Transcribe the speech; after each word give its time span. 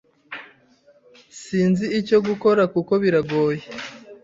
Sinzi 1.41 1.85
icyo 1.99 2.17
gukora 2.27 2.63
..kuko 2.73 2.93
biragoye. 3.03 3.63